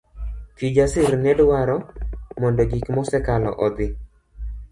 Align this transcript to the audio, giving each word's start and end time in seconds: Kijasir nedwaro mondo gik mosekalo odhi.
Kijasir 0.59 1.11
nedwaro 1.25 1.75
mondo 2.41 2.61
gik 2.71 2.85
mosekalo 2.97 3.49
odhi. 3.67 3.87